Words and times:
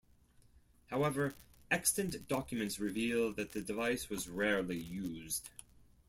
However, 0.87 1.35
extant 1.69 2.27
documents 2.27 2.79
reveal 2.79 3.31
that 3.33 3.51
the 3.51 3.61
device 3.61 4.09
was 4.09 4.27
rarely 4.27 4.75
used. 4.79 5.47